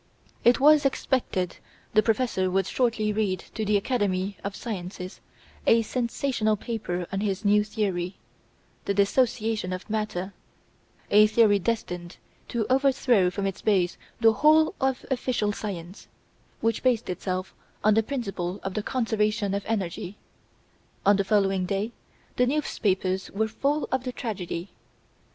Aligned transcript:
It 0.43 0.59
was 0.59 0.83
expected 0.83 1.57
the 1.93 2.01
Professor 2.01 2.49
would 2.49 2.65
shortly 2.65 3.13
read 3.13 3.41
to 3.53 3.63
the 3.63 3.77
Academy 3.77 4.35
of 4.43 4.55
Sciences 4.55 5.21
a 5.67 5.83
sensational 5.83 6.57
paper 6.57 7.05
on 7.11 7.19
his 7.19 7.45
new 7.45 7.63
theory, 7.63 8.15
the 8.85 8.95
Dissociation 8.95 9.71
of 9.71 9.87
Matter, 9.91 10.33
a 11.11 11.27
theory 11.27 11.59
destined 11.59 12.17
to 12.47 12.65
overthrow 12.67 13.29
from 13.29 13.45
its 13.45 13.61
base 13.61 13.99
the 14.19 14.33
whole 14.33 14.73
of 14.81 15.05
official 15.11 15.51
science, 15.51 16.07
which 16.61 16.81
based 16.81 17.07
itself 17.07 17.53
on 17.83 17.93
the 17.93 18.01
principle 18.01 18.59
of 18.63 18.73
the 18.73 18.81
Conservation 18.81 19.53
of 19.53 19.63
Energy. 19.67 20.17
On 21.05 21.15
the 21.15 21.23
following 21.23 21.67
day, 21.67 21.91
the 22.37 22.47
newspapers 22.47 23.29
were 23.29 23.47
full 23.47 23.87
of 23.91 24.03
the 24.03 24.11
tragedy. 24.11 24.71